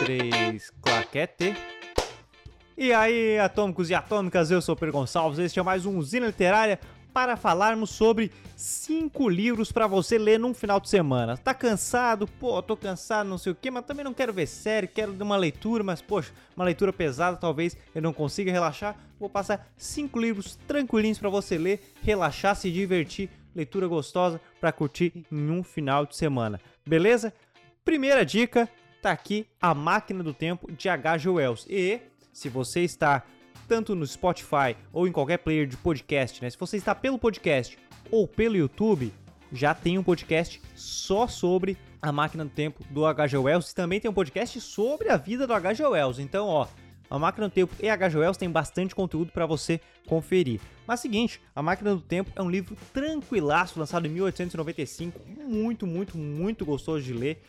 três, 0.00 0.70
claquete. 0.80 1.54
E 2.76 2.90
aí, 2.90 3.38
atômicos 3.38 3.90
e 3.90 3.94
atômicas, 3.94 4.50
eu 4.50 4.62
sou 4.62 4.74
o 4.74 4.78
Pedro 4.78 4.94
Gonçalves, 4.94 5.38
este 5.38 5.60
é 5.60 5.62
mais 5.62 5.84
um 5.84 5.98
Usina 5.98 6.26
Literária 6.26 6.80
para 7.12 7.36
falarmos 7.36 7.90
sobre 7.90 8.32
cinco 8.56 9.28
livros 9.28 9.70
para 9.70 9.86
você 9.86 10.16
ler 10.16 10.38
num 10.38 10.54
final 10.54 10.80
de 10.80 10.88
semana. 10.88 11.36
Tá 11.36 11.52
cansado? 11.52 12.26
Pô, 12.26 12.62
tô 12.62 12.76
cansado, 12.76 13.28
não 13.28 13.36
sei 13.36 13.52
o 13.52 13.54
que, 13.54 13.70
mas 13.70 13.84
também 13.84 14.04
não 14.04 14.14
quero 14.14 14.32
ver 14.32 14.46
série, 14.46 14.86
quero 14.86 15.12
dar 15.12 15.24
uma 15.24 15.36
leitura, 15.36 15.84
mas 15.84 16.00
poxa, 16.00 16.32
uma 16.56 16.64
leitura 16.64 16.94
pesada, 16.94 17.36
talvez 17.36 17.76
eu 17.94 18.00
não 18.00 18.12
consiga 18.12 18.50
relaxar. 18.50 18.96
Vou 19.18 19.28
passar 19.28 19.70
cinco 19.76 20.18
livros 20.18 20.56
tranquilinhos 20.66 21.18
para 21.18 21.28
você 21.28 21.58
ler, 21.58 21.92
relaxar, 22.00 22.56
se 22.56 22.70
divertir, 22.70 23.28
leitura 23.54 23.86
gostosa 23.86 24.40
para 24.58 24.72
curtir 24.72 25.26
em 25.30 25.50
um 25.50 25.62
final 25.62 26.06
de 26.06 26.16
semana. 26.16 26.58
Beleza? 26.86 27.34
Primeira 27.84 28.24
dica, 28.24 28.68
tá 29.00 29.10
aqui 29.10 29.46
A 29.60 29.74
Máquina 29.74 30.22
do 30.22 30.34
Tempo 30.34 30.70
de 30.70 30.88
H.G. 30.88 31.28
Wells. 31.28 31.66
E 31.68 32.00
se 32.32 32.48
você 32.48 32.80
está 32.80 33.24
tanto 33.66 33.94
no 33.94 34.06
Spotify 34.06 34.76
ou 34.92 35.06
em 35.06 35.12
qualquer 35.12 35.38
player 35.38 35.66
de 35.66 35.76
podcast, 35.76 36.42
né? 36.42 36.50
Se 36.50 36.58
você 36.58 36.76
está 36.76 36.94
pelo 36.94 37.18
podcast 37.18 37.78
ou 38.10 38.26
pelo 38.26 38.56
YouTube, 38.56 39.12
já 39.52 39.74
tem 39.74 39.98
um 39.98 40.02
podcast 40.02 40.60
só 40.74 41.26
sobre 41.26 41.76
a 42.02 42.12
máquina 42.12 42.44
do 42.44 42.50
tempo 42.50 42.84
do 42.90 43.04
H.G. 43.04 43.36
Wells 43.36 43.74
também 43.74 44.00
tem 44.00 44.10
um 44.10 44.14
podcast 44.14 44.60
sobre 44.60 45.08
a 45.08 45.16
vida 45.16 45.46
do 45.46 45.52
H.G. 45.52 45.84
Wells. 45.84 46.20
Então, 46.20 46.46
ó, 46.46 46.66
a 47.10 47.18
Máquina 47.18 47.48
do 47.48 47.52
Tempo 47.52 47.74
e 47.80 47.88
H.G. 47.88 48.18
Wells 48.18 48.38
tem 48.38 48.48
bastante 48.48 48.94
conteúdo 48.94 49.32
para 49.32 49.44
você 49.44 49.80
conferir. 50.06 50.60
Mas 50.86 51.00
seguinte, 51.00 51.40
A 51.54 51.60
Máquina 51.60 51.94
do 51.94 52.00
Tempo 52.00 52.30
é 52.36 52.40
um 52.40 52.48
livro 52.48 52.76
tranquilaço, 52.92 53.80
lançado 53.80 54.06
em 54.06 54.10
1895, 54.10 55.20
muito, 55.44 55.86
muito, 55.86 56.16
muito 56.16 56.64
gostoso 56.64 57.04
de 57.04 57.12
ler 57.12 57.42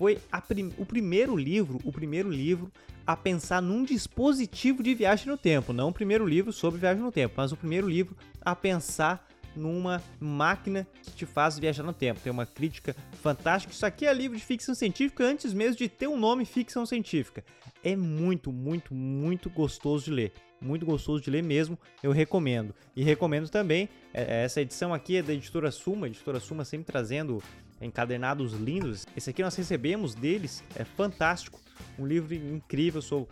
foi 0.00 0.18
prim 0.48 0.72
o 0.78 0.86
primeiro 0.86 1.36
livro, 1.36 1.78
o 1.84 1.92
primeiro 1.92 2.30
livro 2.30 2.72
a 3.06 3.14
pensar 3.14 3.60
num 3.60 3.84
dispositivo 3.84 4.82
de 4.82 4.94
viagem 4.94 5.26
no 5.26 5.36
tempo, 5.36 5.74
não 5.74 5.90
o 5.90 5.92
primeiro 5.92 6.26
livro 6.26 6.54
sobre 6.54 6.80
viagem 6.80 7.02
no 7.02 7.12
tempo, 7.12 7.34
mas 7.36 7.52
o 7.52 7.56
primeiro 7.56 7.86
livro 7.86 8.16
a 8.40 8.56
pensar 8.56 9.28
numa 9.54 10.02
máquina 10.18 10.86
que 11.02 11.10
te 11.10 11.26
faz 11.26 11.58
viajar 11.58 11.82
no 11.82 11.92
tempo. 11.92 12.20
Tem 12.20 12.32
uma 12.32 12.46
crítica 12.46 12.96
fantástica. 13.20 13.74
Isso 13.74 13.84
aqui 13.84 14.06
é 14.06 14.14
livro 14.14 14.38
de 14.38 14.44
ficção 14.44 14.74
científica 14.74 15.22
antes 15.22 15.52
mesmo 15.52 15.76
de 15.76 15.88
ter 15.88 16.06
um 16.06 16.16
nome 16.16 16.46
ficção 16.46 16.86
científica. 16.86 17.44
É 17.84 17.94
muito, 17.94 18.50
muito, 18.50 18.94
muito 18.94 19.50
gostoso 19.50 20.06
de 20.06 20.12
ler. 20.12 20.32
Muito 20.62 20.86
gostoso 20.86 21.22
de 21.22 21.30
ler 21.30 21.42
mesmo, 21.42 21.78
eu 22.02 22.12
recomendo. 22.12 22.74
E 22.94 23.02
recomendo 23.02 23.50
também, 23.50 23.88
é, 24.14 24.44
essa 24.44 24.60
edição 24.60 24.94
aqui 24.94 25.16
é 25.16 25.22
da 25.22 25.34
editora 25.34 25.70
Suma, 25.70 26.06
a 26.06 26.08
editora 26.08 26.38
Suma 26.38 26.64
sempre 26.64 26.86
trazendo 26.86 27.42
encadernados 27.80 28.52
lindos. 28.52 29.06
Esse 29.16 29.30
aqui 29.30 29.42
nós 29.42 29.54
recebemos 29.54 30.14
deles, 30.14 30.62
é 30.76 30.84
fantástico, 30.84 31.60
um 31.98 32.06
livro 32.06 32.34
incrível, 32.34 33.00
sou 33.00 33.28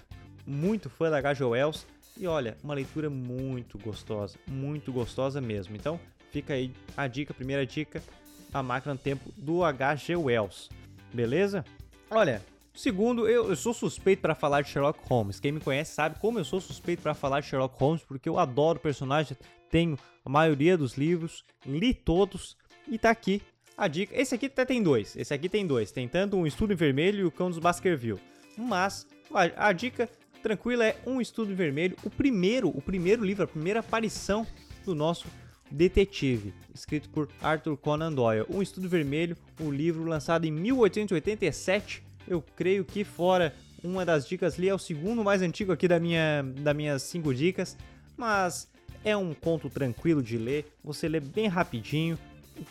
muito 0.47 0.89
fã 0.89 1.11
da 1.11 1.19
H.G. 1.19 1.45
Wells 1.45 1.87
e 2.17 2.27
olha, 2.27 2.57
uma 2.65 2.75
leitura 2.75 3.09
muito 3.09 3.79
gostosa, 3.79 4.39
muito 4.47 4.93
gostosa 4.93 5.41
mesmo. 5.41 5.77
Então, 5.77 6.01
fica 6.33 6.55
aí 6.55 6.73
a 6.97 7.07
dica, 7.07 7.33
a 7.33 7.37
primeira 7.37 7.65
dica, 7.65 8.03
A 8.53 8.63
Máquina 8.63 8.95
do 8.95 9.01
Tempo 9.01 9.31
do 9.37 9.63
H.G. 9.63 10.17
Wells. 10.17 10.69
Beleza? 11.13 11.65
Olha, 12.11 12.43
segundo, 12.75 13.29
eu, 13.29 13.51
eu 13.51 13.57
sou 13.57 13.73
suspeito 13.73 14.23
para 14.23 14.35
falar 14.35 14.63
de 14.63 14.71
Sherlock 14.71 14.99
Holmes. 15.09 15.39
Quem 15.39 15.53
me 15.53 15.61
conhece 15.61 15.95
sabe 15.95 16.19
como 16.19 16.39
eu 16.39 16.45
sou 16.45 16.61
suspeito 16.61 17.03
para 17.03 17.15
falar 17.15 17.41
de 17.41 17.47
Sherlock 17.47 17.79
Holmes, 17.79 18.03
porque 18.03 18.29
eu 18.29 18.39
adoro 18.39 18.79
o 18.79 18.83
personagem, 18.83 19.37
tenho 19.71 19.97
a 20.25 20.29
maioria 20.29 20.77
dos 20.77 20.97
livros, 20.97 21.45
li 21.65 21.95
todos 21.95 22.57
e 22.89 22.99
tá 22.99 23.11
aqui 23.11 23.43
a 23.79 23.87
dica. 23.87 24.21
Esse 24.21 24.35
aqui 24.35 24.47
até 24.47 24.65
tem 24.65 24.83
dois. 24.83 25.17
Esse 25.17 25.33
aqui 25.33 25.49
tem 25.49 25.65
dois. 25.65 25.93
Tem 25.93 26.09
tanto 26.09 26.37
um 26.37 26.47
estudo 26.47 26.73
em 26.73 26.77
vermelho 26.77 27.21
e 27.21 27.25
o 27.25 27.31
cão 27.31 27.49
dos 27.49 27.61
Baskerville. 27.61 28.19
Mas 28.57 29.07
a, 29.33 29.69
a 29.69 29.73
dica 29.73 30.11
tranquila 30.43 30.85
é 30.85 30.97
um 31.07 31.21
estudo 31.21 31.53
em 31.53 31.55
vermelho. 31.55 31.97
O 32.03 32.11
primeiro, 32.11 32.69
o 32.69 32.83
primeiro 32.83 33.25
livro, 33.25 33.45
a 33.45 33.47
primeira 33.47 33.79
aparição 33.79 34.45
do 34.85 34.97
nosso 34.97 35.29
detetive, 35.71 36.55
escrito 36.75 37.09
por 37.11 37.29
Arthur 37.41 37.77
Conan 37.77 38.13
Doyle. 38.13 38.47
Um 38.49 38.61
estudo 38.61 38.89
vermelho, 38.89 39.37
um 39.61 39.71
livro 39.71 40.05
lançado 40.05 40.45
em 40.45 40.51
1887. 40.51 42.03
Eu 42.27 42.43
creio 42.57 42.85
que 42.85 43.05
fora 43.05 43.55
uma 43.83 44.05
das 44.05 44.27
dicas 44.27 44.59
ali 44.59 44.69
é 44.69 44.75
o 44.75 44.79
segundo 44.79 45.23
mais 45.23 45.41
antigo 45.41 45.71
aqui 45.71 45.87
da 45.87 46.01
minha 46.01 46.43
das 46.43 46.75
minhas 46.75 47.03
cinco 47.03 47.33
dicas, 47.33 47.77
mas 48.17 48.69
é 49.05 49.17
um 49.17 49.33
conto 49.33 49.71
tranquilo 49.71 50.23
de 50.23 50.37
ler, 50.37 50.67
você 50.83 51.09
lê 51.09 51.21
bem 51.21 51.47
rapidinho, 51.47 52.19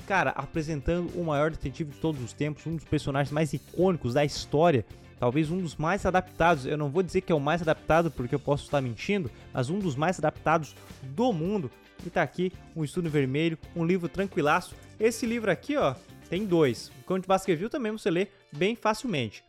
cara, 0.05 0.31
apresentando 0.31 1.09
o 1.19 1.23
maior 1.23 1.51
detetive 1.51 1.91
de 1.91 1.97
todos 1.99 2.21
os 2.21 2.33
tempos, 2.33 2.65
um 2.65 2.75
dos 2.75 2.85
personagens 2.85 3.31
mais 3.31 3.53
icônicos 3.53 4.13
da 4.13 4.23
história, 4.23 4.85
talvez 5.19 5.49
um 5.49 5.59
dos 5.59 5.75
mais 5.75 6.05
adaptados. 6.05 6.65
Eu 6.65 6.77
não 6.77 6.89
vou 6.89 7.03
dizer 7.03 7.21
que 7.21 7.31
é 7.31 7.35
o 7.35 7.39
mais 7.39 7.61
adaptado 7.61 8.11
porque 8.11 8.35
eu 8.35 8.39
posso 8.39 8.65
estar 8.65 8.81
mentindo, 8.81 9.29
mas 9.53 9.69
um 9.69 9.79
dos 9.79 9.95
mais 9.95 10.19
adaptados 10.19 10.75
do 11.03 11.31
mundo. 11.33 11.71
E 12.05 12.09
tá 12.09 12.21
aqui 12.21 12.51
um 12.75 12.83
estudo 12.83 13.09
vermelho, 13.09 13.57
um 13.75 13.85
livro 13.85 14.07
tranquilaço. 14.07 14.75
Esse 14.99 15.25
livro 15.25 15.51
aqui, 15.51 15.75
ó, 15.75 15.95
tem 16.29 16.45
dois. 16.45 16.91
O 17.01 17.03
Conde 17.05 17.27
Baskerville 17.27 17.69
também 17.69 17.91
você 17.91 18.09
lê 18.09 18.27
bem 18.55 18.75
facilmente. 18.75 19.43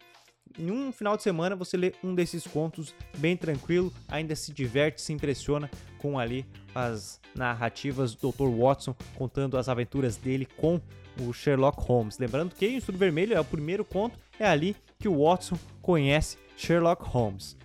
Em 0.58 0.70
um 0.70 0.92
final 0.92 1.16
de 1.16 1.22
semana 1.22 1.56
você 1.56 1.76
lê 1.76 1.92
um 2.02 2.14
desses 2.14 2.46
contos 2.46 2.94
bem 3.16 3.36
tranquilo, 3.36 3.92
ainda 4.06 4.34
se 4.36 4.52
diverte, 4.52 5.00
se 5.00 5.12
impressiona 5.12 5.70
com 5.98 6.18
ali 6.18 6.46
as 6.74 7.20
narrativas 7.34 8.14
do 8.14 8.30
Dr. 8.30 8.48
Watson 8.48 8.94
contando 9.16 9.56
as 9.56 9.68
aventuras 9.68 10.16
dele 10.16 10.46
com 10.56 10.80
o 11.20 11.32
Sherlock 11.32 11.80
Holmes. 11.80 12.18
Lembrando 12.18 12.54
que 12.54 12.66
o 12.66 12.78
Estudo 12.78 12.98
Vermelho 12.98 13.34
é 13.34 13.40
o 13.40 13.44
primeiro 13.44 13.84
conto, 13.84 14.18
é 14.38 14.46
ali 14.46 14.76
que 14.98 15.08
o 15.08 15.24
Watson 15.24 15.58
conhece 15.82 16.36
Sherlock 16.56 17.04
Holmes. 17.04 17.56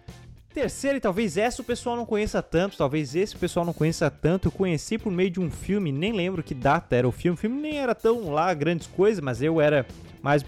Terceiro, 0.54 0.98
e 0.98 1.02
talvez 1.02 1.36
essa 1.36 1.64
o 1.64 1.66
pessoal 1.66 1.96
não 1.96 2.06
conheça 2.06 2.40
tanto, 2.40 2.78
talvez 2.78 3.16
esse 3.16 3.36
o 3.36 3.40
pessoal 3.40 3.66
não 3.66 3.74
conheça 3.74 4.10
tanto. 4.12 4.48
Eu 4.48 4.52
conheci 4.52 5.00
por 5.00 5.12
meio 5.12 5.32
de 5.32 5.40
um 5.40 5.50
filme, 5.50 5.92
nem 5.92 6.14
lembro 6.14 6.44
que 6.44 6.54
data 6.54 6.96
era 6.96 7.08
o 7.08 7.12
filme. 7.12 7.34
O 7.34 7.40
filme 7.40 7.60
nem 7.60 7.80
era 7.80 7.96
tão 7.96 8.32
lá 8.32 8.54
grandes 8.54 8.86
coisas, 8.86 9.20
mas 9.20 9.42
eu 9.42 9.60
era 9.60 9.84
mais 10.22 10.46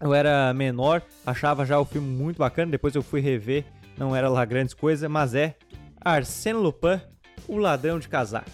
eu 0.00 0.14
era 0.14 0.52
menor, 0.54 1.02
achava 1.26 1.66
já 1.66 1.78
o 1.78 1.84
filme 1.84 2.08
muito 2.08 2.38
bacana, 2.38 2.70
depois 2.70 2.94
eu 2.94 3.02
fui 3.02 3.20
rever, 3.20 3.64
não 3.96 4.14
era 4.14 4.28
lá 4.28 4.44
grandes 4.44 4.74
coisas, 4.74 5.10
mas 5.10 5.34
é 5.34 5.56
Arsène 6.00 6.58
Lupin, 6.58 7.00
o 7.48 7.56
ladrão 7.56 7.98
de 7.98 8.08
casaca. 8.08 8.50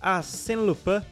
Arsène 0.00 0.62
Lupin, 0.62 1.02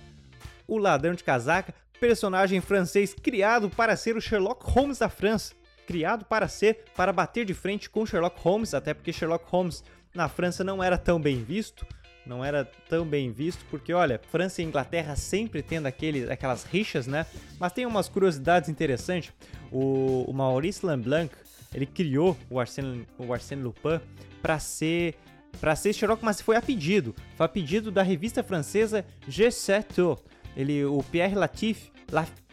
o 0.66 0.78
ladrão 0.78 1.15
de 1.15 1.22
casaca, 1.22 1.75
personagem 2.00 2.61
francês 2.61 3.15
criado 3.15 3.71
para 3.71 3.97
ser 3.97 4.16
o 4.16 4.21
Sherlock 4.21 4.65
Holmes 4.71 4.99
da 4.99 5.09
França. 5.09 5.55
Criado 5.87 6.25
para 6.25 6.49
ser, 6.49 6.84
para 6.97 7.12
bater 7.12 7.47
de 7.47 7.55
frente 7.55 7.89
com 7.89 8.05
Sherlock 8.05 8.39
Holmes, 8.41 8.75
até 8.75 8.93
porque 8.93 9.12
Sherlock 9.12 9.45
Holmes 9.49 9.83
na 10.15 10.28
França 10.28 10.62
não 10.62 10.83
era 10.83 10.99
tão 10.99 11.21
bem 11.21 11.43
visto 11.43 11.87
não 12.28 12.44
era 12.44 12.65
tão 12.89 13.06
bem 13.06 13.33
visto, 13.33 13.65
porque 13.71 13.93
olha, 13.93 14.21
França 14.31 14.61
e 14.61 14.65
Inglaterra 14.65 15.16
sempre 15.16 15.62
tendo 15.62 15.87
aquele, 15.87 16.31
aquelas 16.31 16.65
rixas, 16.65 17.06
né? 17.06 17.27
Mas 17.59 17.72
tem 17.72 17.87
umas 17.87 18.09
curiosidades 18.09 18.69
interessantes. 18.69 19.33
O, 19.72 20.25
o 20.28 20.33
Maurice 20.33 20.84
Leblanc, 20.84 21.34
ele 21.75 21.87
criou 21.87 22.37
o 22.50 22.61
Arsène, 22.61 23.06
o 23.19 23.33
Arsène 23.33 23.62
Lupin 23.62 24.00
para 24.43 24.59
ser 24.59 25.15
para 25.61 25.75
ser 25.75 25.93
Sherlock, 25.93 26.22
mas 26.25 26.41
foi 26.41 26.56
a 26.56 26.62
pedido. 26.62 27.15
Foi 27.34 27.47
a 27.47 27.49
pedido 27.49 27.91
da 27.91 28.03
revista 28.03 28.45
francesa 28.45 29.05
G7. 29.28 30.19
Ele, 30.55 30.84
o 30.84 31.03
Pierre 31.03 31.34
Latif, 31.34 31.91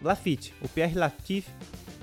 Lafitte, 0.01 0.53
o 0.61 0.67
Pierre 0.67 0.95
Latif 0.95 1.47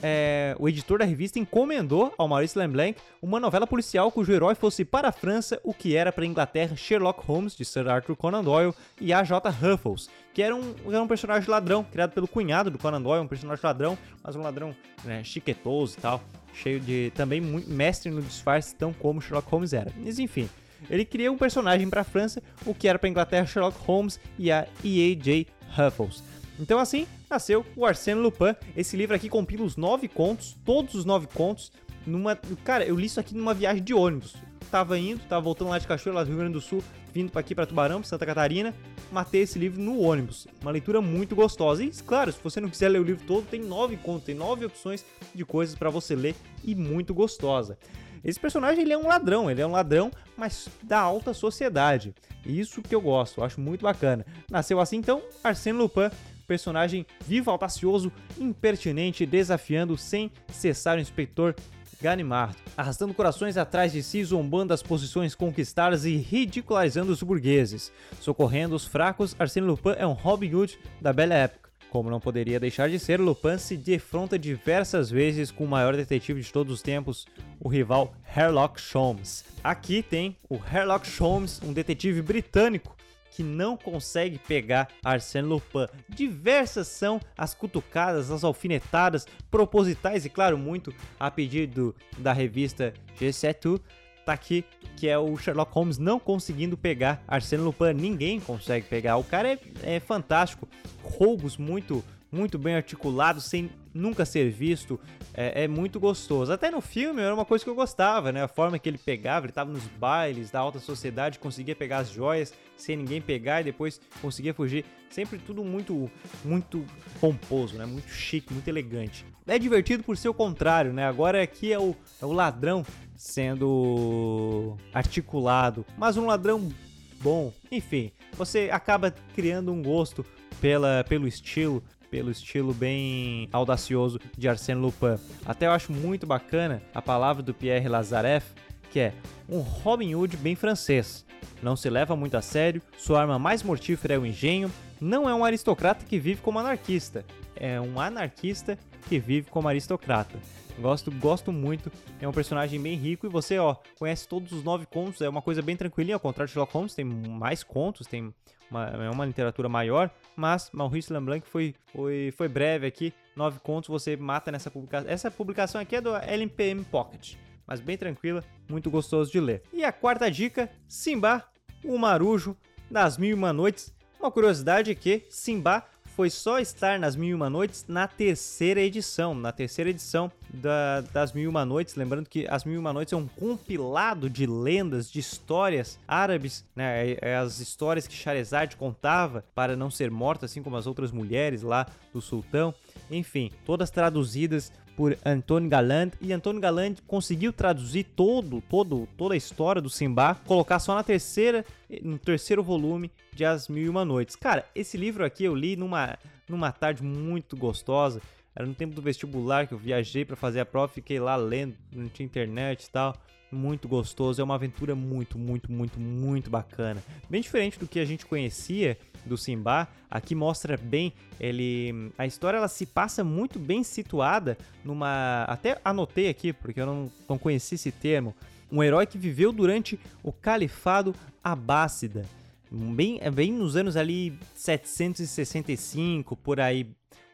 é, 0.03 0.57
o 0.59 0.69
editor 0.69 0.99
da 0.99 1.05
revista 1.05 1.39
encomendou 1.39 2.13
ao 2.19 2.27
Maurice 2.27 2.59
Leblanc 2.59 2.99
uma 3.23 3.39
novela 3.39 3.67
policial 3.67 4.11
cujo 4.11 4.33
herói 4.33 4.55
fosse 4.55 4.85
para 4.85 5.09
a 5.09 5.13
França 5.13 5.61
o 5.63 5.73
que 5.73 5.97
era 5.97 6.11
para 6.11 6.25
a 6.25 6.27
Inglaterra 6.27 6.75
Sherlock 6.75 7.25
Holmes, 7.25 7.55
de 7.55 7.65
Sir 7.65 7.89
Arthur 7.89 8.17
Conan 8.17 8.43
Doyle, 8.43 8.75
e 9.01 9.13
A.J. 9.13 9.49
Ruffles, 9.51 10.11
que 10.35 10.43
era 10.43 10.55
um, 10.55 10.75
era 10.89 11.03
um 11.03 11.07
personagem 11.07 11.49
ladrão, 11.49 11.85
criado 11.85 12.13
pelo 12.13 12.27
cunhado 12.27 12.71
do 12.71 12.79
Conan 12.79 13.01
Doyle, 13.01 13.25
um 13.25 13.29
personagem 13.29 13.65
ladrão, 13.65 13.97
mas 14.23 14.35
um 14.35 14.43
ladrão 14.43 14.75
né, 15.05 15.23
chiquetoso 15.23 15.97
e 15.99 16.01
tal, 16.01 16.21
cheio 16.53 16.81
de 16.81 17.13
também 17.15 17.41
mestre 17.41 18.11
no 18.11 18.21
disfarce, 18.21 18.75
tão 18.75 18.93
como 18.93 19.21
Sherlock 19.21 19.49
Holmes 19.49 19.73
era. 19.73 19.93
Mas 19.97 20.19
enfim, 20.19 20.49
ele 20.91 21.05
cria 21.05 21.31
um 21.31 21.39
personagem 21.39 21.89
para 21.89 22.01
a 22.01 22.05
França, 22.05 22.43
o 22.67 22.75
que 22.75 22.89
era 22.89 22.99
para 22.99 23.09
a 23.09 23.11
Inglaterra 23.11 23.47
Sherlock 23.47 23.79
Holmes 23.87 24.19
e 24.39 24.51
a 24.51 24.67
E.A.J. 24.83 25.47
Ruffles. 25.77 26.42
Então 26.63 26.79
assim 26.79 27.09
nasceu 27.29 27.67
o 27.77 27.85
Arsène 27.85 28.21
Lupin. 28.21 28.55
Esse 28.77 28.97
livro 28.97 29.17
aqui 29.17 29.29
compila 29.29 29.65
os 29.65 29.77
nove 29.77 30.07
contos, 30.07 30.57
todos 30.65 30.95
os 30.95 31.05
nove 31.05 31.27
contos, 31.27 31.73
numa... 32.07 32.37
Cara, 32.65 32.85
eu 32.85 32.95
li 32.95 33.07
isso 33.07 33.19
aqui 33.19 33.35
numa 33.35 33.53
viagem 33.53 33.83
de 33.83 33.93
ônibus. 33.93 34.37
Tava 34.71 34.97
indo, 34.97 35.21
tava 35.29 35.43
voltando 35.43 35.71
lá 35.71 35.79
de 35.79 35.89
Cachoeira, 35.89 36.21
lá 36.21 36.25
do 36.25 36.29
Rio 36.29 36.39
Grande 36.39 36.53
do 36.53 36.61
Sul, 36.61 36.83
vindo 37.13 37.33
para 37.33 37.41
aqui 37.41 37.53
para 37.53 37.67
Tubarão, 37.67 38.01
pra 38.01 38.09
Santa 38.09 38.25
Catarina, 38.25 38.73
matei 39.11 39.43
esse 39.43 39.59
livro 39.59 39.83
no 39.83 40.01
ônibus. 40.01 40.47
Uma 40.63 40.71
leitura 40.71 41.03
muito 41.03 41.35
gostosa. 41.35 41.83
E 41.83 41.91
claro, 41.91 42.33
se 42.33 42.39
você 42.43 42.61
não 42.61 42.71
quiser 42.71 42.89
ler 42.89 43.01
o 43.01 43.05
livro 43.05 43.27
todo, 43.27 43.45
tem 43.45 43.61
nove 43.61 43.97
contos, 43.97 44.25
tem 44.25 44.35
nove 44.35 44.65
opções 44.65 45.05
de 45.35 45.45
coisas 45.45 45.75
para 45.75 45.91
você 45.91 46.15
ler 46.15 46.37
e 46.63 46.77
muito 46.77 47.13
gostosa. 47.13 47.77
Esse 48.25 48.39
personagem 48.39 48.85
ele 48.85 48.93
é 48.93 48.99
um 48.99 49.09
ladrão, 49.09 49.51
ele 49.51 49.61
é 49.61 49.67
um 49.67 49.73
ladrão, 49.73 50.13
mas 50.37 50.69
da 50.81 51.01
alta 51.01 51.35
sociedade. 51.35 52.15
Isso 52.47 52.81
que 52.81 52.95
eu 52.95 53.01
gosto, 53.01 53.41
eu 53.41 53.45
acho 53.45 53.61
muito 53.61 53.83
bacana. 53.83 54.25
Nasceu 54.49 54.81
assim 54.81 54.97
então 54.97 55.23
Arsène 55.43 55.79
Lupin 55.79 56.09
personagem 56.53 57.07
vivo, 57.27 57.51
audacioso, 57.51 58.13
impertinente, 58.39 59.25
desafiando 59.25 59.97
sem 59.97 60.31
cessar 60.49 60.99
o 60.99 61.01
inspetor 61.01 61.55
Ganimard, 61.99 62.55
arrastando 62.77 63.15
corações 63.15 63.57
atrás 63.57 63.91
de 63.91 64.03
si, 64.03 64.23
zombando 64.23 64.67
das 64.67 64.83
posições 64.83 65.35
conquistadas 65.35 66.05
e 66.05 66.15
ridicularizando 66.15 67.11
os 67.11 67.23
burgueses. 67.23 67.91
Socorrendo 68.21 68.75
os 68.75 68.85
fracos, 68.85 69.35
Arsène 69.39 69.67
Lupin 69.67 69.95
é 69.97 70.07
um 70.07 70.13
Robin 70.13 70.55
Hood 70.55 70.79
da 71.01 71.11
Belle 71.11 71.33
Époque. 71.33 71.71
Como 71.89 72.11
não 72.11 72.21
poderia 72.21 72.61
deixar 72.61 72.91
de 72.91 72.99
ser, 72.99 73.19
Lupin 73.19 73.57
se 73.57 73.75
defronta 73.75 74.39
diversas 74.39 75.11
vezes 75.11 75.51
com 75.51 75.65
o 75.65 75.69
maior 75.69 75.97
detetive 75.97 76.43
de 76.43 76.53
todos 76.53 76.75
os 76.75 76.83
tempos, 76.83 77.27
o 77.59 77.69
rival 77.69 78.13
Sherlock 78.35 78.79
Holmes. 78.93 79.45
Aqui 79.65 80.03
tem 80.03 80.37
o 80.51 80.59
Sherlock 80.59 81.09
Holmes, 81.19 81.63
um 81.63 81.73
detetive 81.73 82.21
britânico 82.21 82.95
que 83.33 83.43
não 83.43 83.77
consegue 83.77 84.39
pegar 84.39 84.89
Arsène 85.03 85.49
Lupin. 85.49 85.87
Diversas 86.09 86.87
são 86.87 87.21
as 87.37 87.55
cutucadas, 87.55 88.31
as 88.31 88.45
alfinetadas 88.45 89.27
propositais 89.51 90.25
e, 90.25 90.31
claro, 90.31 90.57
muito 90.57 90.95
a 91.19 91.31
pedido 91.31 91.95
da 92.19 92.33
revista 92.33 92.93
G7 93.19 93.81
tá 94.25 94.33
aqui, 94.33 94.65
que 94.97 95.09
é 95.09 95.19
o 95.19 95.37
Sherlock 95.37 95.73
Holmes 95.75 95.99
não 95.99 96.21
conseguindo 96.21 96.77
pegar 96.77 97.23
Arsène 97.27 97.63
Lupin. 97.63 97.93
Ninguém 97.95 98.39
consegue 98.39 98.87
pegar. 98.87 99.17
O 99.17 99.25
cara 99.25 99.49
é, 99.49 99.59
é 99.83 100.01
fantástico. 100.01 100.69
Roubos 101.03 101.57
muito 101.57 102.05
muito 102.33 102.59
bem 102.59 102.75
articulados, 102.75 103.45
sem 103.45 103.71
nunca 103.93 104.25
ser 104.25 104.51
visto, 104.51 104.99
é, 105.35 105.65
é, 105.65 105.69
muito 105.69 106.01
gostoso. 106.01 106.51
Até 106.51 106.71
no 106.71 106.81
filme 106.81 107.21
era 107.21 107.35
uma 107.35 107.45
coisa 107.45 107.63
que 107.63 107.69
eu 107.69 107.75
gostava, 107.75 108.33
né? 108.33 108.43
A 108.43 108.49
forma 108.49 108.79
que 108.79 108.89
ele 108.89 108.97
pegava, 108.97 109.45
ele 109.45 109.51
estava 109.51 109.71
nos 109.71 109.87
bailes 109.87 110.51
da 110.51 110.59
alta 110.59 110.79
sociedade, 110.79 111.39
conseguia 111.39 111.77
pegar 111.77 111.99
as 111.99 112.11
joias 112.11 112.55
sem 112.75 112.97
ninguém 112.97 113.21
pegar 113.21 113.61
e 113.61 113.65
depois 113.65 114.01
conseguia 114.23 114.55
fugir. 114.55 114.85
Sempre 115.11 115.39
tudo 115.39 115.63
muito, 115.63 116.11
muito 116.43 116.85
pomposo, 117.21 117.77
né? 117.77 117.85
Muito 117.85 118.09
chique, 118.09 118.53
muito 118.53 118.67
elegante. 118.67 119.27
É 119.47 119.59
divertido 119.59 120.03
por 120.03 120.17
ser 120.17 120.31
o 120.31 120.35
contrário, 120.35 120.93
né? 120.93 121.07
Agora 121.07 121.43
aqui 121.43 121.71
é 121.71 121.79
o, 121.79 121.95
é 122.21 122.25
o 122.25 122.33
ladrão 122.33 122.85
sendo 123.15 124.77
articulado, 124.93 125.85
mas 125.99 126.17
um 126.17 126.27
ladrão 126.27 126.73
bom. 127.21 127.53
Enfim, 127.71 128.11
você 128.33 128.71
acaba 128.73 129.15
criando 129.35 129.71
um 129.71 129.83
gosto 129.83 130.25
pela, 130.61 131.05
pelo 131.09 131.29
estilo, 131.29 131.83
pelo 132.13 132.31
estilo 132.31 132.75
bem 132.75 133.49
audacioso 133.51 134.21
de 134.37 134.47
Arsène 134.47 134.83
Lupin. 134.83 135.19
Até 135.47 135.67
eu 135.67 135.71
acho 135.71 135.91
muito 135.91 136.27
bacana 136.27 136.83
a 136.95 137.01
palavra 137.01 137.43
do 137.43 137.55
Pierre 137.55 137.89
Lazareff, 137.89 138.53
que 138.91 139.01
é 139.01 139.15
um 139.49 139.61
Robin 139.61 140.15
Hood 140.15 140.37
bem 140.37 140.55
francês. 140.55 141.25
Não 141.63 141.75
se 141.75 141.89
leva 141.89 142.15
muito 142.15 142.37
a 142.37 142.43
sério, 142.43 142.83
sua 142.99 143.23
arma 143.23 143.39
mais 143.39 143.63
mortífera 143.63 144.13
é 144.13 144.19
o 144.19 144.27
engenho, 144.27 144.71
não 145.01 145.27
é 145.27 145.35
um 145.35 145.43
aristocrata 145.43 146.05
que 146.05 146.19
vive 146.19 146.43
como 146.43 146.59
anarquista, 146.59 147.25
é 147.57 147.81
um 147.81 147.99
anarquista 147.99 148.79
que 149.13 149.19
vive 149.19 149.51
como 149.51 149.69
aristocrata. 149.69 150.39
Gosto, 150.79 151.11
gosto 151.11 151.53
muito. 151.53 151.93
É 152.19 152.27
um 152.27 152.33
personagem 152.33 152.81
bem 152.81 152.97
rico 152.97 153.27
e 153.27 153.29
você, 153.29 153.59
ó, 153.59 153.77
conhece 153.99 154.27
todos 154.27 154.53
os 154.53 154.65
nove 154.65 154.87
contos. 154.87 155.21
É 155.21 155.29
uma 155.29 155.43
coisa 155.43 155.61
bem 155.61 155.77
tranquilinha, 155.77 156.17
ao 156.17 156.21
contrário 156.21 156.47
de 156.47 156.55
Sherlock 156.55 156.73
Holmes, 156.73 156.95
tem 156.95 157.05
mais 157.05 157.63
contos, 157.63 158.07
tem 158.07 158.33
uma, 158.71 158.87
é 158.87 159.11
uma 159.11 159.27
literatura 159.27 159.69
maior, 159.69 160.11
mas 160.35 160.71
Maurice 160.73 161.13
Lemblin 161.13 161.43
foi, 161.43 161.75
foi, 161.93 162.33
foi 162.35 162.49
breve 162.49 162.87
aqui, 162.87 163.13
nove 163.37 163.61
contos 163.61 163.91
você 163.91 164.17
mata 164.17 164.51
nessa 164.51 164.71
publicação. 164.71 165.11
Essa 165.11 165.31
publicação 165.31 165.79
aqui 165.79 165.97
é 165.97 166.01
do 166.01 166.17
LPM 166.17 166.83
Pocket, 166.85 167.35
mas 167.67 167.81
bem 167.81 167.99
tranquila, 167.99 168.43
muito 168.67 168.91
gostoso 168.91 169.31
de 169.31 169.41
ler. 169.41 169.63
E 169.75 169.85
a 169.85 169.93
quarta 169.93 170.31
dica, 170.31 170.71
Simba, 170.89 171.45
o 171.85 171.99
marujo 171.99 172.57
das 172.91 173.19
mil 173.19 173.29
e 173.29 173.35
uma 173.35 173.53
noites. 173.53 173.93
Uma 174.19 174.31
curiosidade 174.31 174.91
é 174.91 174.95
que 174.95 175.27
Simba 175.29 175.85
foi 176.15 176.29
só 176.31 176.59
estar 176.59 176.99
nas 176.99 177.17
Mil 177.17 177.31
e 177.31 177.35
Uma 177.35 177.49
Noites 177.49 177.85
na 177.89 178.07
terceira 178.07 178.81
edição, 178.81 179.35
na 179.35 179.51
terceira 179.51 179.91
edição 179.91 180.31
da, 180.53 181.01
das 181.01 181.33
Mil 181.33 181.45
e 181.45 181.49
Uma 181.49 181.65
Noites. 181.65 181.95
Lembrando 181.95 182.29
que 182.29 182.47
as 182.49 182.65
Mil 182.65 182.75
e 182.75 182.79
Uma 182.79 182.93
Noites 182.93 183.13
é 183.13 183.17
um 183.17 183.27
compilado 183.27 184.29
de 184.29 184.47
lendas, 184.47 185.11
de 185.11 185.19
histórias 185.19 185.99
árabes, 186.07 186.65
né? 186.77 187.11
É, 187.11 187.19
é 187.23 187.37
as 187.37 187.61
histórias 187.61 188.07
que 188.07 188.15
Charizard 188.15 188.77
contava 188.77 189.45
para 189.55 189.75
não 189.75 189.91
ser 189.91 190.11
morta, 190.11 190.47
assim 190.47 190.63
como 190.63 190.77
as 190.77 190.87
outras 190.87 191.11
mulheres 191.11 191.63
lá 191.63 191.87
do 192.13 192.21
sultão. 192.21 192.75
Enfim, 193.11 193.51
todas 193.65 193.91
traduzidas 193.91 194.73
por 194.97 195.17
Antônio 195.25 195.69
Galland 195.69 196.13
e 196.21 196.33
Antônio 196.33 196.61
Galland 196.61 197.01
conseguiu 197.07 197.53
traduzir 197.53 198.05
todo, 198.05 198.61
todo, 198.61 199.09
toda 199.17 199.35
a 199.35 199.37
história 199.37 199.81
do 199.81 199.91
Simba, 199.91 200.35
colocar 200.47 200.79
só 200.79 200.95
na 200.95 201.03
terceira, 201.03 201.65
no 202.03 202.19
terceiro 202.19 202.63
volume 202.63 203.11
de 203.33 203.45
As 203.45 203.69
Mil 203.69 203.85
e 203.85 203.89
Uma 203.89 204.05
Noites. 204.05 204.37
Cara, 204.37 204.65
esse 204.75 204.97
livro 204.97 205.25
aqui 205.25 205.45
eu 205.45 205.55
li 205.55 205.77
numa, 205.77 206.19
numa 206.49 206.71
tarde 206.73 207.03
muito 207.03 207.57
gostosa. 207.57 208.21
Era 208.55 208.67
no 208.67 208.75
tempo 208.75 208.95
do 208.95 209.01
vestibular 209.01 209.67
que 209.67 209.73
eu 209.73 209.79
viajei 209.79 210.25
para 210.25 210.37
fazer 210.37 210.61
a 210.61 210.67
prova, 210.67 210.93
fiquei 210.93 211.19
lá 211.19 211.37
lendo, 211.37 211.75
não 211.91 212.09
tinha 212.09 212.27
internet 212.27 212.85
e 212.85 212.91
tal 212.91 213.17
muito 213.55 213.87
gostoso, 213.87 214.41
é 214.41 214.45
uma 214.45 214.55
aventura 214.55 214.95
muito, 214.95 215.39
muito, 215.39 215.71
muito, 215.71 216.01
muito 216.01 216.51
bacana. 216.51 217.03
Bem 217.29 217.41
diferente 217.41 217.79
do 217.79 217.87
que 217.87 218.01
a 218.01 218.05
gente 218.05 218.27
conhecia 218.27 218.97
do 219.25 219.37
Simba, 219.37 219.87
aqui 220.11 220.35
mostra 220.35 220.77
bem 220.77 221.13
ele 221.39 222.11
a 222.19 222.27
história 222.27 222.57
ela 222.57 222.69
se 222.69 222.85
passa 222.85 223.23
muito 223.23 223.59
bem 223.59 223.85
situada 223.85 224.59
numa 224.85 225.45
até 225.45 225.81
anotei 225.85 226.29
aqui 226.29 226.53
porque 226.53 226.81
eu 226.81 226.87
não, 226.87 227.11
não 227.29 227.39
conheci 227.39 227.77
esse 227.77 227.93
termo, 227.93 228.35
um 228.71 228.83
herói 228.83 229.07
que 229.07 229.19
viveu 229.19 229.53
durante 229.53 230.01
o 230.23 230.33
califado 230.33 231.15
abássida, 231.45 232.25
bem, 232.71 233.21
bem 233.33 233.53
nos 233.53 233.77
anos 233.77 233.97
ali 233.97 234.39
765 234.55 236.35
por 236.37 236.59
aí. 236.59 236.87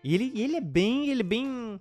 E 0.03 0.15
ele, 0.15 0.33
ele 0.35 0.57
é 0.57 0.61
bem, 0.61 1.11
ele 1.11 1.21
é 1.21 1.25
bem 1.25 1.81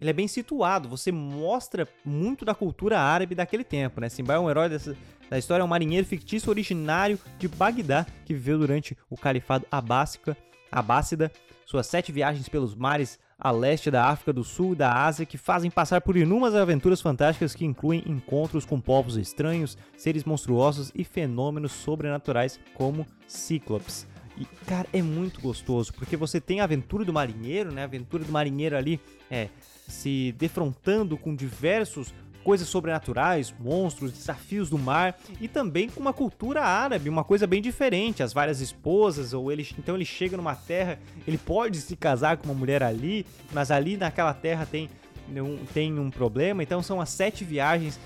ele 0.00 0.10
é 0.10 0.12
bem 0.12 0.28
situado, 0.28 0.88
você 0.88 1.10
mostra 1.10 1.88
muito 2.04 2.44
da 2.44 2.54
cultura 2.54 2.98
árabe 2.98 3.34
daquele 3.34 3.64
tempo, 3.64 4.00
né? 4.00 4.08
Simba 4.08 4.34
é 4.34 4.38
um 4.38 4.50
herói 4.50 4.68
dessa, 4.68 4.96
da 5.30 5.38
história, 5.38 5.62
é 5.62 5.64
um 5.64 5.68
marinheiro 5.68 6.06
fictício 6.06 6.50
originário 6.50 7.18
de 7.38 7.48
Bagdá 7.48 8.06
que 8.24 8.34
viveu 8.34 8.58
durante 8.58 8.96
o 9.08 9.16
califado 9.16 9.66
Abássica, 9.70 10.36
Abássida, 10.70 11.32
suas 11.64 11.86
sete 11.86 12.12
viagens 12.12 12.48
pelos 12.48 12.74
mares 12.74 13.18
a 13.38 13.50
leste 13.50 13.90
da 13.90 14.06
África 14.06 14.32
do 14.32 14.42
Sul 14.42 14.72
e 14.72 14.76
da 14.76 15.04
Ásia 15.04 15.26
que 15.26 15.36
fazem 15.36 15.70
passar 15.70 16.00
por 16.00 16.16
inúmeras 16.16 16.54
aventuras 16.54 17.00
fantásticas 17.00 17.54
que 17.54 17.64
incluem 17.64 18.02
encontros 18.06 18.64
com 18.64 18.80
povos 18.80 19.16
estranhos, 19.16 19.76
seres 19.96 20.24
monstruosos 20.24 20.90
e 20.94 21.04
fenômenos 21.04 21.72
sobrenaturais 21.72 22.58
como 22.74 23.06
cíclopes. 23.26 24.06
E, 24.38 24.44
cara, 24.66 24.86
é 24.92 25.02
muito 25.02 25.40
gostoso, 25.40 25.92
porque 25.94 26.16
você 26.16 26.40
tem 26.40 26.60
a 26.60 26.64
aventura 26.64 27.04
do 27.04 27.12
marinheiro, 27.12 27.72
né? 27.72 27.82
A 27.82 27.84
aventura 27.84 28.24
do 28.24 28.32
marinheiro 28.32 28.76
ali 28.76 29.00
é 29.30 29.48
se 29.88 30.34
defrontando 30.38 31.16
com 31.16 31.34
diversos 31.34 32.12
coisas 32.42 32.68
sobrenaturais, 32.68 33.52
monstros, 33.58 34.12
desafios 34.12 34.70
do 34.70 34.78
mar 34.78 35.18
e 35.40 35.48
também 35.48 35.88
com 35.88 35.98
uma 35.98 36.12
cultura 36.12 36.62
árabe, 36.62 37.08
uma 37.08 37.24
coisa 37.24 37.44
bem 37.44 37.60
diferente, 37.60 38.22
as 38.22 38.32
várias 38.32 38.60
esposas 38.60 39.32
ou 39.32 39.50
ele 39.50 39.66
então 39.76 39.96
ele 39.96 40.04
chega 40.04 40.36
numa 40.36 40.54
terra, 40.54 40.96
ele 41.26 41.38
pode 41.38 41.80
se 41.80 41.96
casar 41.96 42.36
com 42.36 42.44
uma 42.44 42.54
mulher 42.54 42.84
ali, 42.84 43.26
mas 43.52 43.72
ali 43.72 43.96
naquela 43.96 44.32
terra 44.32 44.64
tem 44.64 44.88
um, 45.28 45.56
tem 45.74 45.98
um 45.98 46.08
problema, 46.08 46.62
então 46.62 46.80
são 46.80 47.00
as 47.00 47.10
sete 47.10 47.42
viagens 47.42 47.98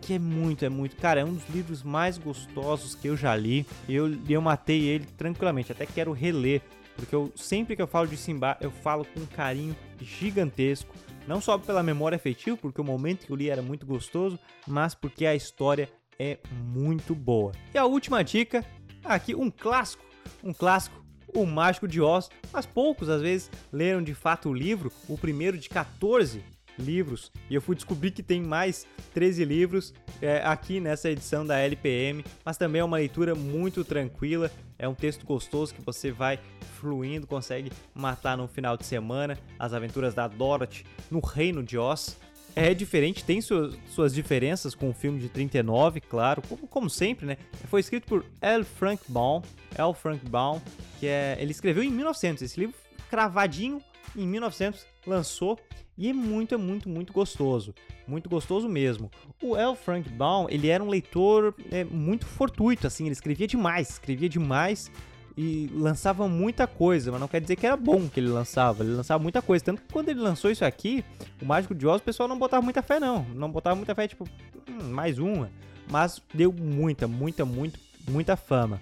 que 0.00 0.14
é 0.14 0.18
muito, 0.18 0.64
é 0.64 0.68
muito. 0.68 0.96
Cara, 0.96 1.20
é 1.20 1.24
um 1.24 1.32
dos 1.32 1.48
livros 1.48 1.82
mais 1.82 2.18
gostosos 2.18 2.94
que 2.94 3.08
eu 3.08 3.16
já 3.16 3.36
li. 3.36 3.64
Eu, 3.88 4.12
eu 4.28 4.42
matei 4.42 4.82
ele 4.82 5.06
tranquilamente, 5.16 5.70
até 5.70 5.86
quero 5.86 6.12
reler. 6.12 6.60
Porque 6.96 7.14
eu 7.14 7.32
sempre 7.36 7.74
que 7.76 7.80
eu 7.80 7.86
falo 7.86 8.06
de 8.06 8.16
Simba, 8.16 8.58
eu 8.60 8.70
falo 8.70 9.04
com 9.04 9.20
um 9.20 9.26
carinho 9.26 9.74
gigantesco. 10.00 10.92
Não 11.26 11.40
só 11.40 11.56
pela 11.58 11.82
memória 11.82 12.16
afetiva, 12.16 12.56
porque 12.56 12.80
o 12.80 12.84
momento 12.84 13.26
que 13.26 13.32
eu 13.32 13.36
li 13.36 13.48
era 13.48 13.62
muito 13.62 13.86
gostoso, 13.86 14.38
mas 14.66 14.94
porque 14.94 15.24
a 15.26 15.34
história 15.34 15.88
é 16.18 16.38
muito 16.50 17.14
boa. 17.14 17.52
E 17.74 17.78
a 17.78 17.84
última 17.84 18.22
dica, 18.22 18.64
aqui 19.04 19.34
um 19.34 19.50
clássico, 19.50 20.04
um 20.42 20.52
clássico, 20.52 21.02
O 21.34 21.46
Mágico 21.46 21.88
de 21.88 22.00
Oz, 22.00 22.28
mas 22.52 22.66
poucos 22.66 23.08
às 23.08 23.22
vezes 23.22 23.50
leram 23.72 24.02
de 24.02 24.14
fato 24.14 24.50
o 24.50 24.54
livro, 24.54 24.92
o 25.08 25.16
primeiro 25.16 25.56
de 25.56 25.68
14 25.68 26.44
livros 26.78 27.30
e 27.50 27.54
eu 27.54 27.60
fui 27.60 27.74
descobrir 27.74 28.10
que 28.10 28.22
tem 28.22 28.40
mais 28.40 28.86
13 29.14 29.44
livros 29.44 29.94
é, 30.20 30.42
aqui 30.44 30.80
nessa 30.80 31.10
edição 31.10 31.46
da 31.46 31.58
LPM, 31.58 32.24
mas 32.44 32.56
também 32.56 32.80
é 32.80 32.84
uma 32.84 32.96
leitura 32.96 33.34
muito 33.34 33.84
tranquila, 33.84 34.50
é 34.78 34.88
um 34.88 34.94
texto 34.94 35.24
gostoso 35.24 35.74
que 35.74 35.82
você 35.82 36.10
vai 36.10 36.38
fluindo, 36.80 37.26
consegue 37.26 37.70
matar 37.94 38.36
no 38.36 38.48
final 38.48 38.76
de 38.76 38.84
semana 38.84 39.38
as 39.58 39.72
aventuras 39.72 40.14
da 40.14 40.26
Dorothy 40.26 40.84
no 41.10 41.20
Reino 41.20 41.62
de 41.62 41.78
Oz. 41.78 42.18
É 42.54 42.74
diferente, 42.74 43.24
tem 43.24 43.40
suas, 43.40 43.78
suas 43.88 44.12
diferenças 44.12 44.74
com 44.74 44.90
o 44.90 44.92
filme 44.92 45.18
de 45.18 45.30
39, 45.30 46.02
claro, 46.02 46.42
como, 46.46 46.66
como 46.66 46.90
sempre, 46.90 47.24
né? 47.24 47.38
Foi 47.68 47.80
escrito 47.80 48.06
por 48.06 48.26
L. 48.42 48.62
Frank 48.62 49.02
Baum, 49.08 49.40
L. 49.74 49.94
Frank 49.94 50.28
Baum, 50.28 50.60
que 51.00 51.06
é, 51.06 51.38
ele 51.40 51.50
escreveu 51.50 51.82
em 51.82 51.90
1900, 51.90 52.42
esse 52.42 52.60
livro 52.60 52.76
cravadinho 53.08 53.80
em 54.16 54.26
1900 54.26 54.84
lançou 55.06 55.58
e 55.96 56.08
é 56.08 56.12
muito, 56.12 56.54
é 56.54 56.58
muito, 56.58 56.88
muito 56.88 57.12
gostoso. 57.12 57.74
Muito 58.06 58.28
gostoso 58.28 58.68
mesmo. 58.68 59.10
O 59.42 59.56
L. 59.56 59.76
Frank 59.76 60.08
Baum, 60.08 60.46
ele 60.48 60.68
era 60.68 60.82
um 60.82 60.88
leitor 60.88 61.54
é, 61.70 61.84
muito 61.84 62.26
fortuito, 62.26 62.86
assim, 62.86 63.04
ele 63.04 63.12
escrevia 63.12 63.46
demais, 63.46 63.90
escrevia 63.90 64.28
demais 64.28 64.90
e 65.36 65.70
lançava 65.72 66.28
muita 66.28 66.66
coisa, 66.66 67.10
mas 67.10 67.20
não 67.20 67.28
quer 67.28 67.40
dizer 67.40 67.56
que 67.56 67.66
era 67.66 67.76
bom 67.76 68.08
que 68.08 68.20
ele 68.20 68.28
lançava. 68.28 68.84
Ele 68.84 68.94
lançava 68.94 69.22
muita 69.22 69.40
coisa. 69.40 69.64
Tanto 69.64 69.82
que 69.82 69.92
quando 69.92 70.08
ele 70.08 70.20
lançou 70.20 70.50
isso 70.50 70.64
aqui, 70.64 71.04
o 71.40 71.44
Mágico 71.44 71.74
de 71.74 71.86
Oz, 71.86 72.00
o 72.00 72.04
pessoal 72.04 72.28
não 72.28 72.38
botava 72.38 72.62
muita 72.62 72.82
fé, 72.82 73.00
não. 73.00 73.24
Não 73.34 73.50
botava 73.50 73.76
muita 73.76 73.94
fé, 73.94 74.06
tipo, 74.08 74.28
hum, 74.68 74.88
mais 74.90 75.18
uma. 75.18 75.50
Mas 75.90 76.22
deu 76.32 76.52
muita, 76.52 77.08
muita, 77.08 77.44
muito, 77.44 77.78
muita 78.08 78.36
fama. 78.36 78.80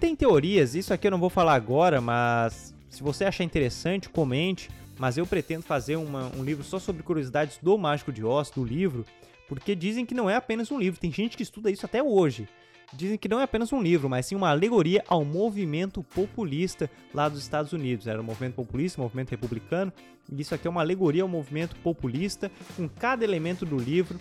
Tem 0.00 0.14
teorias, 0.14 0.74
isso 0.74 0.92
aqui 0.92 1.06
eu 1.06 1.10
não 1.10 1.18
vou 1.18 1.30
falar 1.30 1.54
agora, 1.54 2.00
mas 2.00 2.73
se 2.94 3.02
você 3.02 3.24
achar 3.24 3.44
interessante, 3.44 4.08
comente. 4.08 4.70
Mas 4.96 5.18
eu 5.18 5.26
pretendo 5.26 5.64
fazer 5.64 5.96
uma, 5.96 6.30
um 6.36 6.44
livro 6.44 6.62
só 6.62 6.78
sobre 6.78 7.02
curiosidades 7.02 7.58
do 7.60 7.76
Mágico 7.76 8.12
de 8.12 8.24
Oz, 8.24 8.50
do 8.50 8.64
livro, 8.64 9.04
porque 9.48 9.74
dizem 9.74 10.06
que 10.06 10.14
não 10.14 10.30
é 10.30 10.36
apenas 10.36 10.70
um 10.70 10.78
livro. 10.78 11.00
Tem 11.00 11.10
gente 11.10 11.36
que 11.36 11.42
estuda 11.42 11.70
isso 11.70 11.84
até 11.84 12.02
hoje 12.02 12.48
dizem 12.92 13.18
que 13.18 13.28
não 13.28 13.40
é 13.40 13.42
apenas 13.42 13.72
um 13.72 13.82
livro, 13.82 14.08
mas 14.08 14.26
sim 14.26 14.36
uma 14.36 14.50
alegoria 14.50 15.02
ao 15.08 15.24
movimento 15.24 16.02
populista 16.02 16.88
lá 17.12 17.28
dos 17.28 17.42
Estados 17.42 17.72
Unidos. 17.72 18.06
Era 18.06 18.20
um 18.20 18.24
movimento 18.24 18.54
populista, 18.54 19.00
um 19.00 19.04
movimento 19.04 19.30
republicano, 19.30 19.92
e 20.30 20.40
isso 20.40 20.54
aqui 20.54 20.66
é 20.66 20.70
uma 20.70 20.80
alegoria 20.80 21.22
ao 21.22 21.28
movimento 21.28 21.74
populista, 21.76 22.52
com 22.76 22.88
cada 22.88 23.24
elemento 23.24 23.66
do 23.66 23.76
livro 23.76 24.18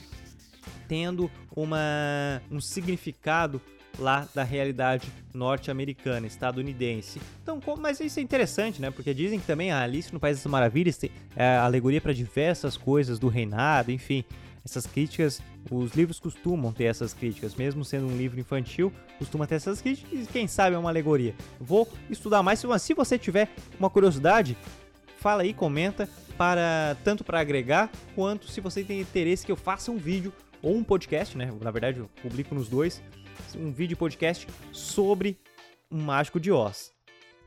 tendo 0.88 1.30
uma, 1.56 2.42
um 2.52 2.62
significado 2.62 3.62
lá 3.98 4.28
da 4.34 4.44
realidade 4.44 5.12
norte-americana, 5.34 6.28
estadunidense. 6.28 7.22
Então, 7.42 7.60
mas 7.78 8.00
isso 8.00 8.20
é 8.20 8.24
interessante, 8.24 8.82
né? 8.82 8.92
Porque 8.92 9.14
dizem 9.14 9.40
que 9.40 9.46
também 9.46 9.72
a 9.72 9.82
Alice 9.82 10.14
no 10.14 10.20
País 10.20 10.38
das 10.38 10.52
Maravilhas 10.52 10.98
tem 10.98 11.12
é, 11.36 11.58
alegoria 11.58 12.02
para 12.02 12.14
diversas 12.14 12.78
coisas 12.78 13.20
do 13.20 13.28
reinado, 13.28 13.92
enfim. 13.92 14.24
Essas 14.66 14.86
críticas, 14.86 15.42
os 15.70 15.94
livros 15.94 16.22
costumam 16.22 16.72
ter 16.72 16.86
essas 16.86 17.14
críticas, 17.14 17.54
mesmo 17.54 17.84
sendo 17.84 18.08
um 18.08 18.16
livro 18.16 18.40
infantil, 18.40 18.94
costuma 19.20 19.46
ter 19.46 19.56
essas 19.56 19.82
críticas 19.82 20.24
e 20.24 20.26
quem 20.26 20.48
sabe 20.48 20.76
é 20.76 20.80
uma 20.80 20.90
alegoria. 20.90 21.36
Vou 21.60 21.88
estudar 22.10 22.42
mais, 22.42 22.64
mas 22.64 22.82
se 22.82 22.94
você 22.94 23.20
tiver 23.20 23.50
uma 23.78 23.90
curiosidade, 23.90 24.56
fala 25.18 25.44
aí, 25.44 25.54
comenta 25.54 26.08
para 26.38 26.96
tanto 27.04 27.26
para 27.26 27.42
agregar 27.42 27.92
quanto 28.16 28.50
se 28.50 28.62
você 28.62 28.84
tem 28.84 29.02
interesse 29.02 29.46
que 29.46 29.52
eu 29.52 29.58
faça 29.58 29.92
um 29.92 29.98
vídeo 29.98 30.32
ou 30.62 30.78
um 30.78 30.84
podcast, 30.84 31.38
né? 31.38 31.52
Na 31.62 31.70
verdade, 31.70 32.00
eu 32.00 32.10
publico 32.22 32.56
nos 32.56 32.70
dois, 32.70 33.04
um 33.56 33.72
vídeo 33.72 33.98
podcast 33.98 34.48
sobre 34.72 35.38
um 35.92 36.02
mágico 36.02 36.40
de 36.40 36.52
Oz. 36.52 36.92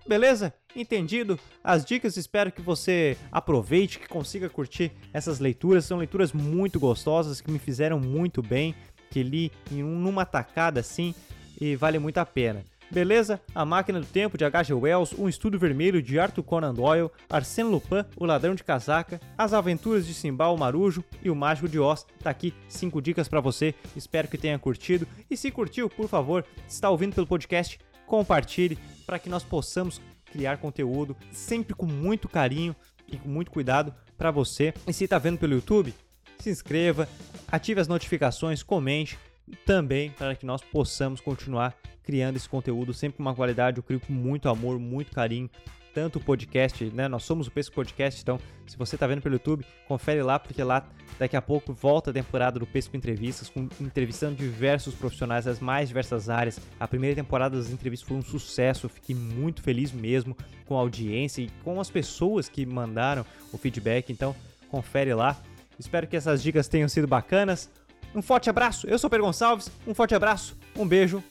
Beleza? 0.07 0.55
Entendido? 0.75 1.39
As 1.65 1.85
dicas 1.85 2.17
espero 2.17 2.53
que 2.53 2.63
você 2.63 3.17
aproveite, 3.33 3.99
que 3.99 4.07
consiga 4.07 4.49
curtir 4.49 4.93
essas 5.13 5.41
leituras. 5.41 5.85
São 5.85 5.99
leituras 5.99 6.33
muito 6.33 6.79
gostosas 6.79 7.41
que 7.41 7.51
me 7.51 7.59
fizeram 7.59 7.99
muito 7.99 8.41
bem, 8.41 8.75
que 9.11 9.23
li 9.23 9.51
em 9.71 9.83
uma 9.83 10.25
tacada 10.25 10.81
assim 10.81 11.15
e 11.61 11.75
vale 11.75 11.99
muito 11.99 12.19
a 12.19 12.27
pena. 12.27 12.63
Beleza? 12.91 13.41
A 13.55 13.65
Máquina 13.65 14.01
do 14.01 14.07
Tempo 14.07 14.39
de 14.39 14.45
H.G. 14.45 14.73
Wells, 14.73 15.15
Um 15.19 15.29
Estudo 15.29 15.59
Vermelho 15.59 16.01
de 16.01 16.19
Arthur 16.19 16.43
Conan 16.43 16.73
Doyle, 16.73 17.11
Arsène 17.29 17.71
Lupin, 17.71 18.05
O 18.17 18.25
Ladrão 18.25 18.55
de 18.55 18.63
Casaca, 18.63 19.21
As 19.37 19.53
Aventuras 19.53 20.07
de 20.07 20.15
Simbal 20.15 20.57
Marujo 20.57 21.05
e 21.23 21.29
O 21.29 21.35
Mágico 21.35 21.69
de 21.69 21.79
Oz. 21.79 22.07
Tá 22.23 22.31
aqui 22.31 22.55
cinco 22.69 23.03
dicas 23.03 23.29
para 23.29 23.41
você. 23.41 23.75
Espero 23.97 24.29
que 24.29 24.39
tenha 24.39 24.59
curtido. 24.59 25.07
E 25.29 25.37
se 25.37 25.51
curtiu, 25.51 25.89
por 25.91 26.09
favor, 26.09 26.45
está 26.69 26.89
ouvindo 26.89 27.15
pelo 27.15 27.27
podcast, 27.27 27.79
compartilhe 28.07 28.79
para 29.05 29.19
que 29.19 29.29
nós 29.29 29.43
possamos 29.43 30.01
criar 30.31 30.59
conteúdo 30.59 31.17
sempre 31.33 31.75
com 31.75 31.87
muito 31.87 32.29
carinho 32.29 32.75
e 33.09 33.17
com 33.17 33.29
muito 33.29 33.51
cuidado 33.51 33.93
para 34.17 34.31
você. 34.31 34.73
E 34.87 34.93
se 34.93 35.05
está 35.05 35.19
vendo 35.19 35.39
pelo 35.39 35.55
YouTube, 35.55 35.95
se 36.39 36.51
inscreva, 36.51 37.09
ative 37.51 37.81
as 37.81 37.89
notificações, 37.89 38.63
comente 38.63 39.19
também 39.65 40.11
para 40.11 40.35
que 40.35 40.45
nós 40.45 40.61
possamos 40.61 41.21
continuar 41.21 41.77
criando 42.07 42.37
esse 42.37 42.49
conteúdo 42.49 42.95
sempre 42.95 43.19
com 43.19 43.23
uma 43.23 43.35
qualidade, 43.35 43.79
eu 43.79 43.83
crio 43.83 44.01
com 44.01 44.13
muito 44.13 44.49
amor, 44.49 44.79
muito 44.79 45.13
carinho 45.13 45.51
tanto 45.97 46.19
o 46.19 46.21
podcast, 46.23 46.85
né? 46.93 47.09
Nós 47.09 47.23
somos 47.23 47.47
o 47.47 47.51
Pesco 47.51 47.75
Podcast, 47.75 48.21
então 48.21 48.39
se 48.67 48.77
você 48.77 48.97
está 48.97 49.07
vendo 49.07 49.23
pelo 49.23 49.37
YouTube, 49.37 49.65
confere 49.89 50.23
lá, 50.23 50.39
porque 50.39 50.63
lá 50.63 50.87
daqui 51.19 51.35
a 51.39 51.41
pouco 51.41 51.73
volta 51.73 52.11
a 52.11 52.13
temporada 52.13 52.59
do 52.59 52.67
Pesco 52.67 52.95
Entrevistas, 52.95 53.49
com, 53.49 53.67
entrevistando 53.81 54.35
diversos 54.35 54.95
profissionais 54.95 55.47
das 55.47 55.59
mais 55.59 55.89
diversas 55.89 56.29
áreas. 56.29 56.61
A 56.79 56.87
primeira 56.87 57.17
temporada 57.17 57.57
das 57.57 57.71
entrevistas 57.71 58.07
foi 58.07 58.19
um 58.19 58.23
sucesso, 58.23 58.85
eu 58.85 58.91
fiquei 58.91 59.17
muito 59.17 59.63
feliz 59.63 59.91
mesmo 59.91 60.37
com 60.67 60.77
a 60.77 60.81
audiência 60.81 61.41
e 61.41 61.51
com 61.65 61.81
as 61.81 61.89
pessoas 61.89 62.47
que 62.47 62.67
mandaram 62.67 63.25
o 63.51 63.57
feedback, 63.57 64.13
então 64.13 64.37
confere 64.69 65.15
lá. 65.15 65.35
Espero 65.79 66.07
que 66.07 66.17
essas 66.17 66.43
dicas 66.43 66.69
tenham 66.69 66.91
sido 66.91 67.07
bacanas. 67.07 67.71
Um 68.15 68.21
forte 68.21 68.51
abraço, 68.51 68.87
eu 68.87 68.99
sou 68.99 69.09
o 69.09 69.11
Per 69.11 69.23
Gonçalves, 69.23 69.71
um 69.87 69.95
forte 69.95 70.15
abraço, 70.15 70.59
um 70.77 70.87
beijo 70.87 71.25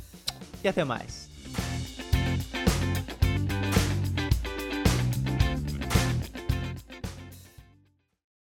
e 0.65 0.67
até 0.67 0.83
mais. 0.83 1.24